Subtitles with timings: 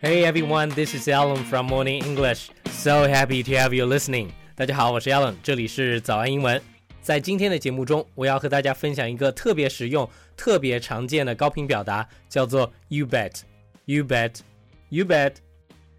[0.00, 2.50] Hey everyone, this is Alan from Morning English.
[2.70, 4.28] So happy to have you listening.
[4.54, 6.62] 大家好，我是 Alan，这里是早安英文。
[7.02, 13.40] 在今天的节目中，我要和大家分享一个特别实用、特别常见的高频表达，叫做 "You bet,
[13.86, 14.36] you bet,
[14.90, 15.32] you bet,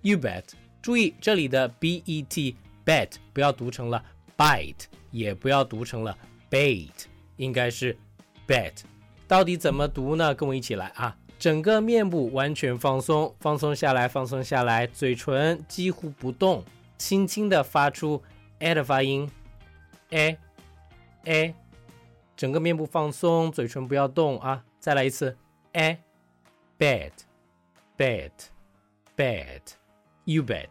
[0.02, 0.46] you bet"。
[0.82, 2.56] 注意这里的 bet
[2.86, 4.02] bet 不要读成了
[4.38, 6.18] bite，也不要读成了
[6.50, 6.88] bait，
[7.36, 7.98] 应该是
[8.48, 8.76] bet。
[9.28, 10.34] 到底怎么读呢？
[10.34, 11.18] 跟我一起来啊！
[11.40, 16.66] 整个面部完全放松，放松下来，放松下来，嘴唇几乎不动，
[16.98, 18.22] 轻轻的发出
[18.60, 19.32] a 的发音
[20.10, 20.38] ，a
[21.24, 21.56] a，
[22.36, 24.66] 整个面部放松，嘴唇不要动啊！
[24.82, 25.38] 再来一次
[25.72, 25.98] ，a
[26.78, 27.12] bet
[27.98, 28.32] bet
[29.16, 30.68] bet，you bet。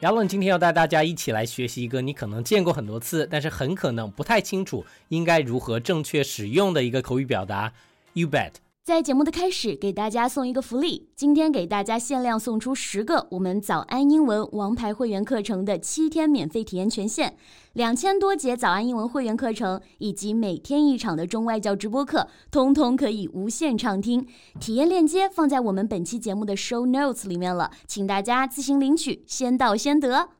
[0.00, 7.70] 亚伦今天要带大家一起来学习一个你可能见过很多次，但是很可能不太清楚应该如何正确使用的一个口语表达。
[8.14, 8.54] You bet。
[8.82, 17.36] 在节目的开始，给大家送一个福利，今天给大家限量送出十个我们早安英文王牌会员课程的七天免费体验权限，
[17.74, 24.26] 两千多节早安英文会员课程以及每天一场的中外教直播课，通通可以无限畅听。
[24.58, 30.30] 体验链接放在我们本期节目的 show notes 里面了，请大家自行领取，先到先得。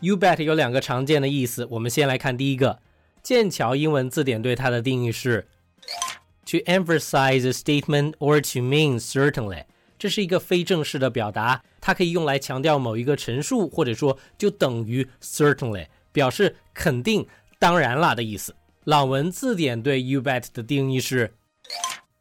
[0.00, 2.80] You bet 有两个常见的意思，我们先来看第一个，
[3.22, 5.46] 剑桥英文字典对它的定义是。
[6.54, 9.64] To emphasize a statement or to mean certainly，
[9.98, 17.26] 这是一个非正式的表达，它可以用来强调某一个陈述，或者说就等于 certainly，表示肯定、
[17.58, 18.54] 当然啦的意思。
[18.84, 21.34] 朗文字典对 you bet 的定义是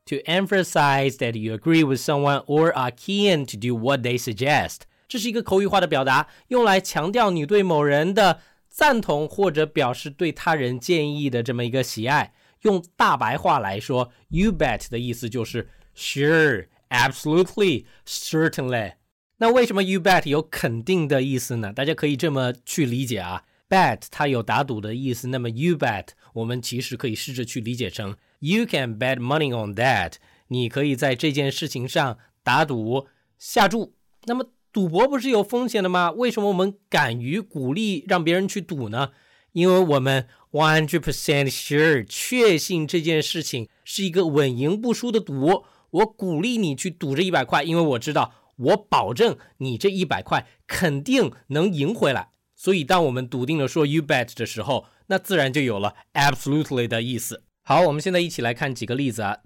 [0.07, 12.33] ：To emphasize that you agree with someone or are keen to do what they suggest，这是一个口语化的表达，用来强调你对某人的赞同或者表示对他人建议的这么一个喜爱。
[12.63, 18.95] 用大白话来说，you bet 的意思就是 sure, absolutely, certainly。
[19.37, 21.71] 那为什么 you bet 有肯定的意思呢？
[21.71, 30.13] 大家可以这么去理解啊，bet 它有打赌的意思，那么 you bet 我们其实可以试着去理解成 you can bet money on that。
[30.47, 33.07] 你可以在这件事情上打赌
[33.37, 33.95] 下注。
[34.25, 36.11] 那么赌博不是有风险的吗？
[36.11, 39.11] 为什么我们敢于鼓励让别人去赌呢？
[39.53, 45.65] 因为我们 one hundred percent sure 确信这件事情是一个稳赢不输的赌。
[45.91, 52.29] 我鼓励你去赌这一百块，因为我知道我保证你这一百块肯定能赢回来。
[52.55, 57.43] 所以，当我们笃定的说 you bet 的时候，那自然就有了 absolutely 的意思。
[57.61, 59.37] 好，我们现在一起来看几个例子啊。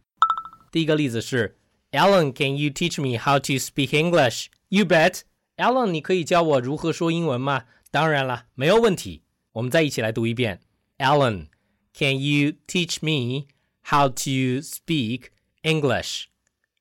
[0.71, 1.57] 第一个例子是
[1.91, 5.21] Alan，Can you teach me how to speak English？You bet。
[5.57, 7.63] Alan，你可以教我如何说英文吗？
[7.89, 9.23] 当然了，没有问题。
[9.57, 10.59] 我们再一起来读一遍
[10.99, 11.47] ，Alan。
[11.91, 13.47] Can you teach me
[13.89, 15.29] how to speak
[15.63, 16.25] English?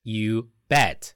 [0.02, 1.12] You bet.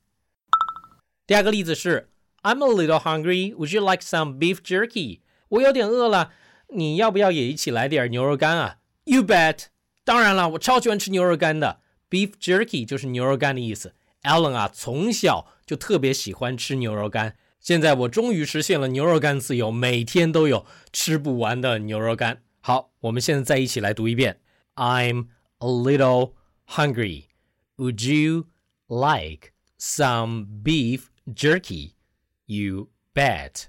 [1.27, 2.09] 第二个例子是
[2.43, 3.55] ，I'm a little hungry.
[3.55, 5.21] Would you like some beef jerky?
[5.51, 6.33] 我有点饿了，
[6.69, 9.67] 你要不要也一起来点牛肉干啊？You bet.
[10.03, 11.83] 当然了，我超喜欢吃牛肉干的。
[12.09, 13.95] Beef jerky 就是牛肉干的意思。
[14.23, 17.37] Alan 啊，从小就特别喜欢吃牛肉干。
[17.61, 22.43] 现在我终于实现了牛肉干自由，每天都有吃不完的牛肉干。
[22.61, 24.41] 好，我们现在再一起来读一遍
[24.77, 25.27] ：I'm
[25.59, 26.33] a little
[26.67, 27.25] hungry.
[27.77, 28.47] Would you
[28.89, 31.93] like some beef jerky?
[32.47, 33.65] You bet.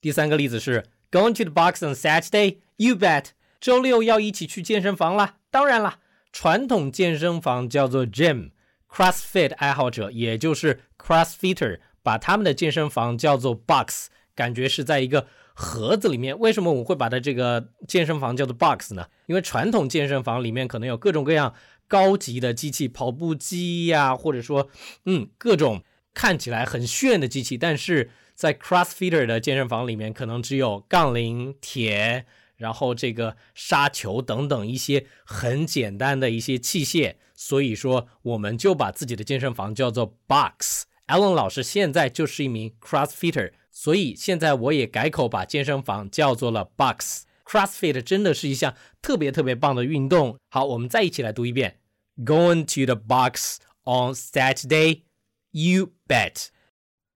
[0.00, 2.58] 第三个例子是：Going to the box on Saturday?
[2.76, 3.26] You bet.
[3.60, 5.36] 周六要一起去健身房啦？
[5.50, 6.00] 当然啦，
[6.32, 8.50] 传统健身房叫做 gym。
[8.88, 11.78] CrossFit 爱好者，也就是 CrossFitter。
[12.02, 16.38] 把他们的健身房叫做 box，感觉是在一个盒子里面。
[16.38, 19.06] 为什么我会把它这个健身房叫做 box 呢？
[19.26, 21.54] 因为传统健身房里面可能有各种各样
[21.86, 24.68] 高级的机器，跑步机呀，或者说，
[25.04, 25.82] 嗯，各种
[26.14, 27.56] 看起来很炫的机器。
[27.56, 32.26] 但是在 CrossFitter 的健身房里面，可能只有杠铃、铁，
[32.56, 37.16] 然后这个沙球等等一些很简单的一些器械。
[37.34, 40.86] 所以说，我们就把自己的健身房叫做 box。
[41.06, 47.24] Alan 老师现在就是一名 CrossFitter，所以现在我也改口把健身房叫做了 Box。
[47.44, 50.38] CrossFit 真的是一项特别特别棒的运动。
[50.48, 51.80] 好，我们再一起来读一遍
[52.16, 55.02] ：Going to the box on Saturday,
[55.50, 56.46] you bet。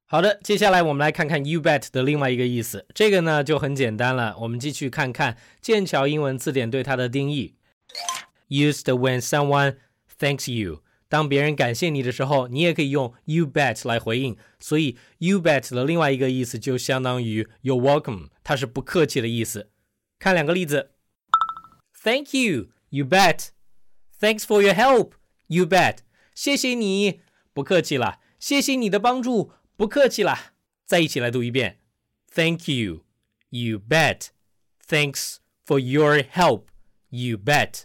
[0.05, 2.87] 好的，接下来我们来看看 you bet 的另外一个意思。
[2.95, 7.55] 这个呢就很简单了，我们继续看看剑桥英文字典对它的定义
[8.49, 9.77] ：Used when someone
[10.19, 10.83] thanks you。
[11.09, 14.37] 当别人感谢你的时候，你也可以用 you bet 来回应。
[14.59, 19.71] 所以 you bet 的另外一个意思就相当于 you're welcome，它是不客气的意思。
[20.19, 20.93] 看两个例子
[22.03, 23.49] ：Thank you, you bet.
[24.19, 25.13] Thanks for your help,
[25.47, 25.99] you bet.
[26.35, 27.21] 谢谢你，
[27.53, 30.53] 不客气了，谢谢你的帮助，不客气了。
[30.85, 31.81] 再一起来读一遍
[32.33, 33.05] ，Thank you,
[33.51, 34.29] you bet.
[34.89, 35.37] Thanks
[35.67, 36.65] for your help,
[37.11, 37.83] you bet.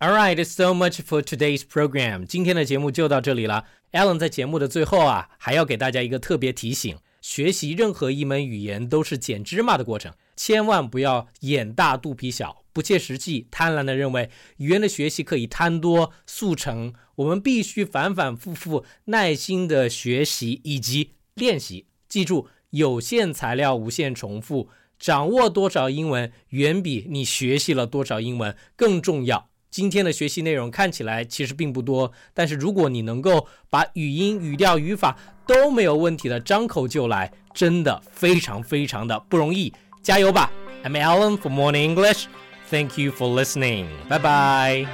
[0.00, 2.24] All right, so much for today's program.
[2.24, 3.64] 今天的节目就到这里了。
[3.90, 16.94] Alan 在节目的最后啊，还要给大家一个特别提醒：学习任何一门语言都是捡芝麻的过程，千万不要眼大肚皮小，不切实际、贪婪的认为语言的学习可以贪多速成。
[17.16, 21.86] 我们必须反反复复、耐心的学习以及练习。
[22.08, 29.47] 记住，有限材料无限重复，掌握多少英文远比你学习了多少英文更重要。
[29.70, 35.16] 今天的学习内容看起来其实并不多，但是如果你能够把语音、语调、语法
[35.46, 39.72] 都没有问题的张口就来，真的非常非常的不容易。
[40.02, 40.50] 加油吧
[40.84, 42.26] ！I'm Alan for Morning English.
[42.70, 43.86] Thank you for listening.
[44.08, 44.86] 拜拜。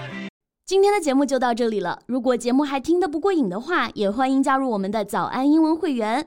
[0.66, 2.00] 今天的节目就到这里了。
[2.06, 6.26] 如果节目还听得不过瘾的话，也欢迎加入我们的早安英文会员。